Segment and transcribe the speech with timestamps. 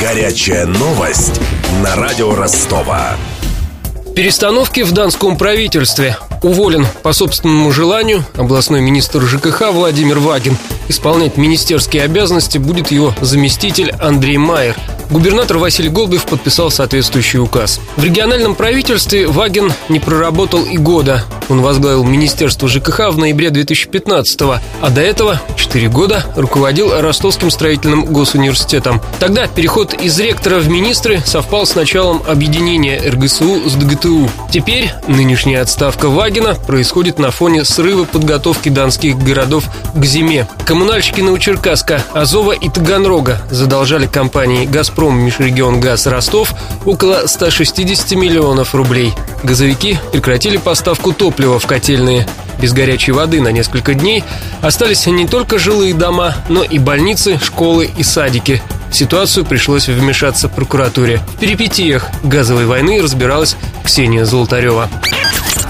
[0.00, 1.40] Горячая новость
[1.82, 3.16] на радио Ростова.
[4.14, 6.16] Перестановки в Донском правительстве.
[6.40, 10.56] Уволен по собственному желанию областной министр ЖКХ Владимир Вагин.
[10.86, 14.76] Исполнять министерские обязанности будет его заместитель Андрей Майер–
[15.10, 17.80] Губернатор Василий Голубев подписал соответствующий указ.
[17.96, 21.24] В региональном правительстве Ваген не проработал и года.
[21.48, 24.40] Он возглавил Министерство ЖКХ в ноябре 2015
[24.82, 29.00] а до этого 4 года руководил Ростовским строительным госуниверситетом.
[29.18, 34.28] Тогда переход из ректора в министры совпал с началом объединения РГСУ с ДГТУ.
[34.52, 39.64] Теперь нынешняя отставка Вагина происходит на фоне срыва подготовки донских городов
[39.94, 40.46] к зиме.
[40.66, 46.52] Коммунальщики Новочеркасска, Азова и Таганрога задолжали компании «Газпром» «Газпром» Межрегион Газ Ростов
[46.84, 49.14] около 160 миллионов рублей.
[49.44, 52.26] Газовики прекратили поставку топлива в котельные.
[52.60, 54.24] Без горячей воды на несколько дней
[54.60, 58.60] остались не только жилые дома, но и больницы, школы и садики.
[58.90, 61.20] В ситуацию пришлось вмешаться прокуратуре.
[61.36, 64.88] В перипетиях газовой войны разбиралась Ксения Золотарева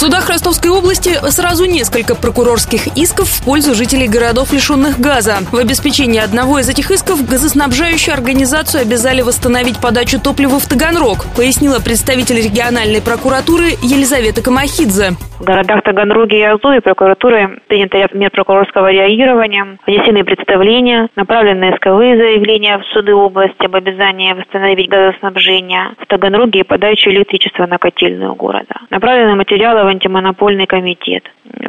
[0.00, 5.40] судах Ростовской области сразу несколько прокурорских исков в пользу жителей городов, лишенных газа.
[5.52, 11.80] В обеспечении одного из этих исков газоснабжающую организацию обязали восстановить подачу топлива в Таганрог, пояснила
[11.80, 15.16] представитель региональной прокуратуры Елизавета Камахидзе.
[15.38, 22.16] В городах Таганроге и Азове прокуратурой принято ряд мер прокурорского реагирования, внесены представления, направлены исковые
[22.18, 28.34] заявления в суды области об обязании восстановить газоснабжение в Таганроге и подачу электричества на котельную
[28.34, 28.80] города.
[28.90, 31.24] Направлены материалы антимонопольный комитет.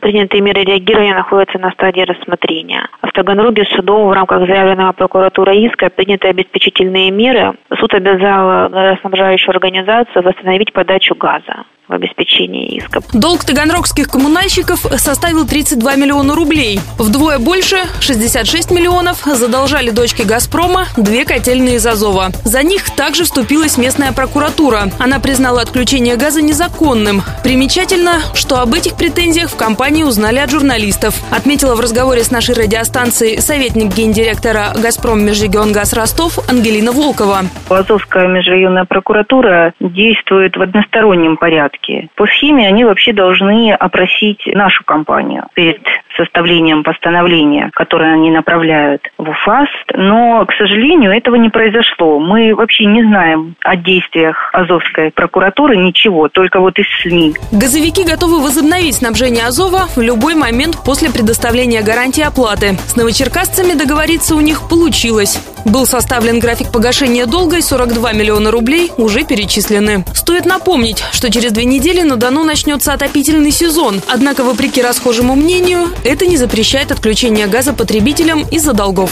[0.00, 2.88] Принятые меры реагирования находятся на стадии рассмотрения.
[3.02, 7.54] В Таганроге судом в рамках заявленного прокуратуры иска приняты обеспечительные меры.
[7.78, 13.00] Суд обязал газоснабжающую организацию восстановить подачу газа в обеспечении иска.
[13.12, 16.80] Долг таганрогских коммунальщиков составил 32 миллиона рублей.
[16.98, 22.30] Вдвое больше, 66 миллионов, задолжали дочки «Газпрома» две котельные из Азова.
[22.44, 24.90] За них также вступилась местная прокуратура.
[24.98, 27.22] Она признала отключение газа незаконным.
[27.44, 31.14] Примечательно, что об этих претензиях в компании узнали от журналистов.
[31.30, 37.42] Отметила в разговоре с нашей радиостанцией советник гендиректора «Газпром» Межрегионгаз Ростов Ангелина Волкова.
[37.68, 42.08] Азовская межрайонная прокуратура действует в одностороннем порядке.
[42.16, 45.82] По схеме они вообще должны опросить нашу компанию перед
[46.16, 49.68] составлением постановления, которое они направляют в УФАС.
[49.94, 52.18] Но, к сожалению, этого не произошло.
[52.18, 57.34] Мы вообще не знаем о действиях Азовской прокуратуры ничего, только вот из СМИ.
[57.52, 62.74] Газовики готовы возобновить снабжение Азова в любой момент после предоставления гарантии оплаты.
[62.86, 65.55] С новочеркасцами договориться у них получилось.
[65.66, 70.04] Был составлен график погашения долга и 42 миллиона рублей уже перечислены.
[70.14, 74.00] Стоит напомнить, что через две недели на Дону начнется отопительный сезон.
[74.06, 79.10] Однако, вопреки расхожему мнению, это не запрещает отключение газа потребителям из-за долгов.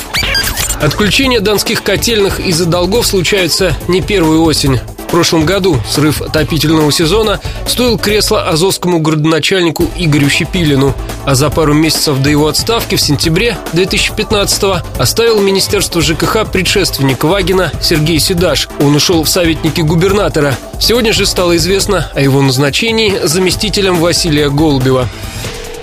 [0.81, 4.79] Отключение донских котельных из-за долгов случается не первую осень.
[5.15, 7.39] Прошлом году срыв отопительного сезона
[7.69, 10.93] стоил кресло азовскому городоначальнику Игорю Щепилину,
[11.25, 17.71] а за пару месяцев до его отставки в сентябре 2015-го оставил Министерство ЖКХ предшественник Вагина
[17.81, 18.69] Сергей Седаш.
[18.81, 20.57] Он ушел в советники губернатора.
[20.81, 25.09] Сегодня же стало известно о его назначении заместителем Василия Голубева.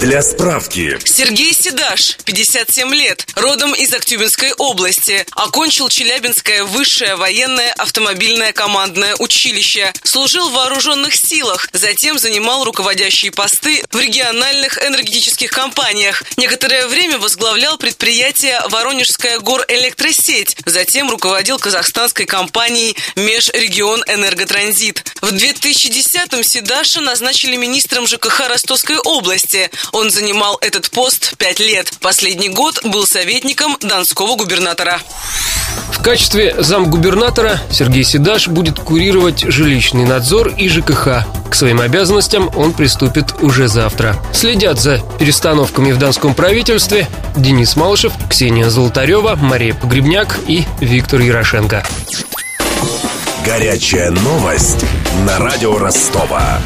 [0.01, 0.97] Для справки.
[1.05, 5.27] Сергей Седаш, 57 лет, родом из Актюбинской области.
[5.33, 9.93] Окончил Челябинское высшее военное автомобильное командное училище.
[10.03, 11.69] Служил в вооруженных силах.
[11.71, 16.23] Затем занимал руководящие посты в региональных энергетических компаниях.
[16.35, 20.57] Некоторое время возглавлял предприятие «Воронежская горэлектросеть».
[20.65, 25.03] Затем руководил казахстанской компанией «Межрегион Энерготранзит».
[25.21, 29.69] В 2010-м Седаша назначили министром ЖКХ Ростовской области.
[29.91, 31.91] Он занимал этот пост пять лет.
[31.99, 34.99] Последний год был советником донского губернатора.
[35.91, 41.25] В качестве замгубернатора Сергей Седаш будет курировать жилищный надзор и ЖКХ.
[41.49, 44.15] К своим обязанностям он приступит уже завтра.
[44.33, 51.85] Следят за перестановками в донском правительстве Денис Малышев, Ксения Золотарева, Мария Погребняк и Виктор Ярошенко.
[53.45, 54.85] Горячая новость
[55.25, 56.59] на радио Ростова.